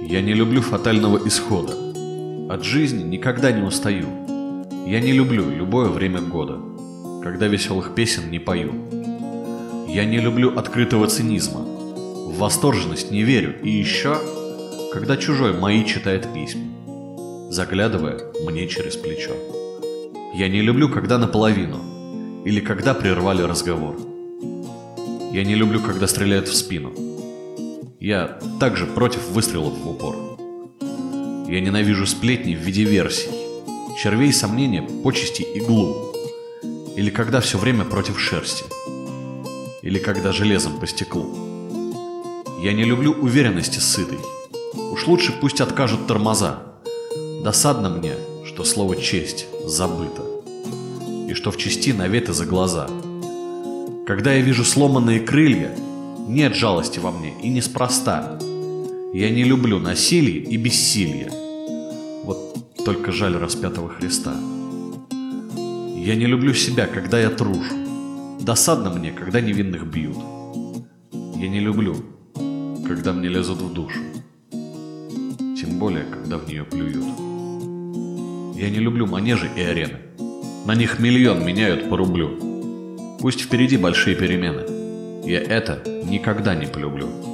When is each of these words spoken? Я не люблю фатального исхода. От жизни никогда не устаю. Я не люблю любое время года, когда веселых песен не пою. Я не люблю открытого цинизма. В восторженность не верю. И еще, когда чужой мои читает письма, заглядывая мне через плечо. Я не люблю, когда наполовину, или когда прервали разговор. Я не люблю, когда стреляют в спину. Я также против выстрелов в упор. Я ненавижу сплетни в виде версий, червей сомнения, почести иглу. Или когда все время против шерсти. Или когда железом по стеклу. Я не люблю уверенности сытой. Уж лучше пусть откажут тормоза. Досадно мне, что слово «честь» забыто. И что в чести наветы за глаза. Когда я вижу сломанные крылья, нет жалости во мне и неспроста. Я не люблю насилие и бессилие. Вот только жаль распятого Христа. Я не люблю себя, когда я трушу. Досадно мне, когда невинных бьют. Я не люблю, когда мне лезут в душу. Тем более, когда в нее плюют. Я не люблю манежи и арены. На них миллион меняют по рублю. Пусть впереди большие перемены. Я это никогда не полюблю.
Я 0.00 0.22
не 0.22 0.32
люблю 0.32 0.62
фатального 0.62 1.26
исхода. 1.26 1.74
От 2.48 2.62
жизни 2.62 3.02
никогда 3.02 3.50
не 3.50 3.62
устаю. 3.62 4.06
Я 4.86 5.00
не 5.00 5.10
люблю 5.10 5.50
любое 5.50 5.88
время 5.88 6.20
года, 6.20 6.58
когда 7.20 7.48
веселых 7.48 7.96
песен 7.96 8.30
не 8.30 8.38
пою. 8.38 8.72
Я 9.88 10.04
не 10.04 10.18
люблю 10.18 10.56
открытого 10.56 11.08
цинизма. 11.08 11.60
В 11.60 12.38
восторженность 12.38 13.10
не 13.10 13.24
верю. 13.24 13.60
И 13.60 13.70
еще, 13.70 14.18
когда 14.92 15.16
чужой 15.16 15.52
мои 15.52 15.84
читает 15.84 16.32
письма, 16.32 16.62
заглядывая 17.50 18.20
мне 18.46 18.68
через 18.68 18.96
плечо. 18.96 19.32
Я 20.32 20.48
не 20.48 20.62
люблю, 20.62 20.88
когда 20.88 21.18
наполовину, 21.18 22.44
или 22.44 22.60
когда 22.60 22.94
прервали 22.94 23.42
разговор. 23.42 23.96
Я 25.32 25.42
не 25.42 25.56
люблю, 25.56 25.80
когда 25.80 26.06
стреляют 26.06 26.46
в 26.46 26.54
спину. 26.54 26.92
Я 28.00 28.38
также 28.60 28.86
против 28.86 29.28
выстрелов 29.30 29.76
в 29.76 29.88
упор. 29.88 30.14
Я 31.48 31.60
ненавижу 31.60 32.06
сплетни 32.06 32.54
в 32.54 32.60
виде 32.60 32.84
версий, 32.84 33.28
червей 34.00 34.32
сомнения, 34.32 34.82
почести 35.02 35.42
иглу. 35.42 36.14
Или 36.94 37.10
когда 37.10 37.40
все 37.40 37.58
время 37.58 37.84
против 37.84 38.20
шерсти. 38.20 38.64
Или 39.82 39.98
когда 39.98 40.30
железом 40.30 40.78
по 40.78 40.86
стеклу. 40.86 41.26
Я 42.62 42.72
не 42.72 42.84
люблю 42.84 43.10
уверенности 43.12 43.80
сытой. 43.80 44.18
Уж 44.92 45.08
лучше 45.08 45.32
пусть 45.32 45.60
откажут 45.60 46.06
тормоза. 46.06 46.62
Досадно 47.42 47.88
мне, 47.88 48.14
что 48.46 48.62
слово 48.62 48.94
«честь» 48.94 49.46
забыто. 49.64 50.22
И 51.28 51.34
что 51.34 51.50
в 51.50 51.56
чести 51.56 51.92
наветы 51.92 52.32
за 52.32 52.46
глаза. 52.46 52.88
Когда 54.06 54.34
я 54.34 54.40
вижу 54.40 54.64
сломанные 54.64 55.18
крылья, 55.18 55.76
нет 56.28 56.54
жалости 56.54 56.98
во 56.98 57.10
мне 57.10 57.32
и 57.42 57.48
неспроста. 57.48 58.38
Я 59.14 59.30
не 59.30 59.44
люблю 59.44 59.78
насилие 59.78 60.38
и 60.38 60.56
бессилие. 60.58 61.30
Вот 62.24 62.76
только 62.84 63.12
жаль 63.12 63.34
распятого 63.36 63.88
Христа. 63.88 64.34
Я 65.96 66.14
не 66.14 66.26
люблю 66.26 66.52
себя, 66.52 66.86
когда 66.86 67.18
я 67.18 67.30
трушу. 67.30 67.74
Досадно 68.40 68.90
мне, 68.90 69.10
когда 69.10 69.40
невинных 69.40 69.86
бьют. 69.86 70.18
Я 71.36 71.48
не 71.48 71.60
люблю, 71.60 71.96
когда 72.86 73.12
мне 73.12 73.28
лезут 73.28 73.58
в 73.58 73.72
душу. 73.72 74.00
Тем 74.50 75.78
более, 75.78 76.04
когда 76.04 76.36
в 76.36 76.46
нее 76.46 76.64
плюют. 76.64 77.06
Я 78.54 78.70
не 78.70 78.78
люблю 78.78 79.06
манежи 79.06 79.50
и 79.56 79.62
арены. 79.62 79.98
На 80.66 80.74
них 80.74 80.98
миллион 80.98 81.44
меняют 81.44 81.88
по 81.88 81.96
рублю. 81.96 83.16
Пусть 83.20 83.40
впереди 83.40 83.76
большие 83.76 84.14
перемены. 84.14 84.77
Я 85.28 85.42
это 85.42 85.82
никогда 86.04 86.54
не 86.54 86.64
полюблю. 86.64 87.27